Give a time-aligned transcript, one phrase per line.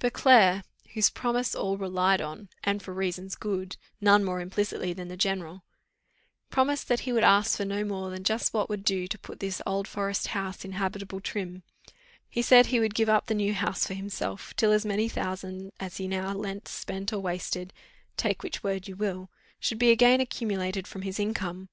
[0.00, 5.16] Beauclerc, whose promise all relied on, and for reasons good, none more implicitly than the
[5.16, 5.62] general,
[6.50, 9.38] promised that he would ask for no more than just what would do to put
[9.38, 11.62] this Old Forest house in habitable trim;
[12.28, 15.70] he said he would give up the new house for himself, till as many thousands
[15.78, 17.72] as he now lent, spent, or wasted
[18.16, 21.68] take which word you will should be again accumulated from his income.